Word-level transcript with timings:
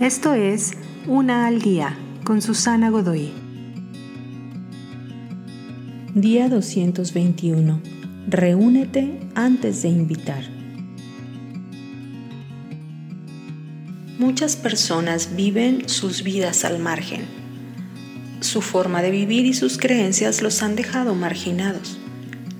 Esto 0.00 0.34
es 0.34 0.72
Una 1.06 1.46
al 1.46 1.62
Día 1.62 1.96
con 2.22 2.42
Susana 2.42 2.90
Godoy. 2.90 3.32
Día 6.14 6.50
221. 6.50 7.80
Reúnete 8.28 9.18
antes 9.34 9.80
de 9.80 9.88
invitar. 9.88 10.44
Muchas 14.18 14.56
personas 14.56 15.34
viven 15.34 15.88
sus 15.88 16.22
vidas 16.22 16.66
al 16.66 16.78
margen. 16.78 17.22
Su 18.40 18.60
forma 18.60 19.00
de 19.00 19.10
vivir 19.10 19.46
y 19.46 19.54
sus 19.54 19.78
creencias 19.78 20.42
los 20.42 20.62
han 20.62 20.76
dejado 20.76 21.14
marginados, 21.14 21.96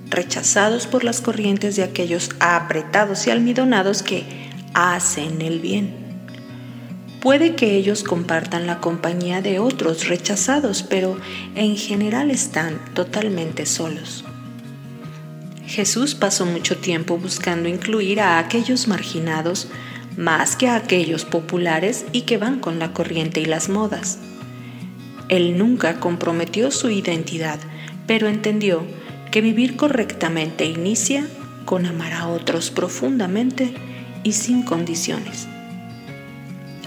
rechazados 0.09 0.87
por 0.87 1.03
las 1.03 1.21
corrientes 1.21 1.75
de 1.75 1.83
aquellos 1.83 2.31
apretados 2.39 3.27
y 3.27 3.29
almidonados 3.29 4.01
que 4.01 4.25
hacen 4.73 5.43
el 5.43 5.59
bien 5.59 6.06
Puede 7.21 7.55
que 7.55 7.75
ellos 7.75 8.03
compartan 8.03 8.67
la 8.67 8.79
compañía 8.79 9.41
de 9.41 9.59
otros 9.59 10.07
rechazados, 10.07 10.83
pero 10.83 11.17
en 11.55 11.75
general 11.75 12.29
están 12.29 12.79
totalmente 12.93 13.65
solos. 13.65 14.23
Jesús 15.65 16.15
pasó 16.15 16.45
mucho 16.45 16.77
tiempo 16.77 17.17
buscando 17.17 17.67
incluir 17.67 18.21
a 18.21 18.39
aquellos 18.39 18.87
marginados 18.87 19.67
más 20.15 20.55
que 20.55 20.67
a 20.67 20.75
aquellos 20.75 21.25
populares 21.25 22.05
y 22.11 22.21
que 22.21 22.37
van 22.37 22.59
con 22.59 22.79
la 22.79 22.93
corriente 22.93 23.41
y 23.41 23.45
las 23.45 23.67
modas. 23.67 24.19
Él 25.29 25.57
nunca 25.57 25.99
comprometió 25.99 26.71
su 26.71 26.89
identidad, 26.89 27.59
pero 28.07 28.27
entendió 28.27 28.83
que 29.31 29.41
vivir 29.41 29.75
correctamente 29.75 30.65
inicia 30.65 31.27
con 31.65 31.85
amar 31.85 32.13
a 32.13 32.27
otros 32.27 32.71
profundamente 32.71 33.73
y 34.23 34.31
sin 34.33 34.63
condiciones. 34.63 35.47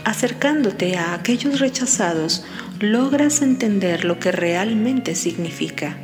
Acercándote 0.04 0.96
a 0.96 1.12
aquellos 1.12 1.60
rechazados, 1.60 2.44
logras 2.80 3.42
entender 3.42 4.04
lo 4.04 4.18
que 4.18 4.32
realmente 4.32 5.14
significa. 5.14 5.98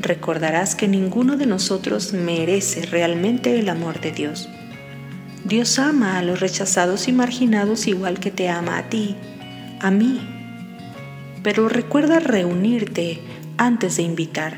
Recordarás 0.00 0.74
que 0.74 0.88
ninguno 0.88 1.36
de 1.36 1.46
nosotros 1.46 2.14
merece 2.14 2.82
realmente 2.86 3.58
el 3.58 3.68
amor 3.68 4.00
de 4.00 4.12
Dios. 4.12 4.48
Dios 5.44 5.78
ama 5.78 6.18
a 6.18 6.22
los 6.22 6.40
rechazados 6.40 7.06
y 7.08 7.12
marginados 7.12 7.86
igual 7.86 8.18
que 8.20 8.30
te 8.30 8.48
ama 8.48 8.78
a 8.78 8.88
ti, 8.88 9.16
a 9.80 9.90
mí. 9.90 10.20
Pero 11.42 11.68
recuerda 11.68 12.20
reunirte 12.20 13.20
antes 13.58 13.98
de 13.98 14.02
invitar. 14.02 14.56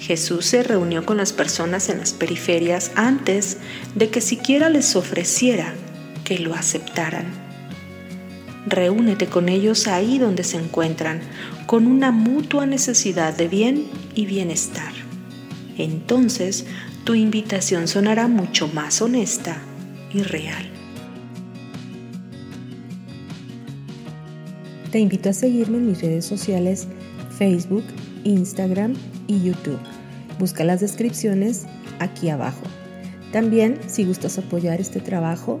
Jesús 0.00 0.44
se 0.44 0.62
reunió 0.62 1.06
con 1.06 1.16
las 1.16 1.32
personas 1.32 1.88
en 1.88 1.98
las 1.98 2.12
periferias 2.12 2.90
antes 2.94 3.56
de 3.94 4.10
que 4.10 4.20
siquiera 4.20 4.68
les 4.68 4.96
ofreciera 4.96 5.72
que 6.32 6.38
lo 6.38 6.54
aceptaran. 6.54 7.26
Reúnete 8.66 9.26
con 9.26 9.50
ellos 9.50 9.86
ahí 9.86 10.18
donde 10.18 10.44
se 10.44 10.56
encuentran, 10.56 11.20
con 11.66 11.86
una 11.86 12.10
mutua 12.10 12.64
necesidad 12.64 13.36
de 13.36 13.48
bien 13.48 13.84
y 14.14 14.24
bienestar. 14.24 14.92
Entonces 15.76 16.64
tu 17.04 17.14
invitación 17.14 17.86
sonará 17.86 18.28
mucho 18.28 18.66
más 18.68 19.02
honesta 19.02 19.58
y 20.10 20.22
real. 20.22 20.64
Te 24.90 25.00
invito 25.00 25.28
a 25.28 25.34
seguirme 25.34 25.76
en 25.78 25.88
mis 25.88 26.00
redes 26.00 26.24
sociales 26.24 26.88
Facebook, 27.36 27.84
Instagram 28.24 28.94
y 29.26 29.42
YouTube. 29.42 29.80
Busca 30.38 30.64
las 30.64 30.80
descripciones 30.80 31.66
aquí 31.98 32.30
abajo. 32.30 32.62
También, 33.32 33.78
si 33.86 34.04
gustas 34.04 34.38
apoyar 34.38 34.80
este 34.80 35.00
trabajo, 35.00 35.60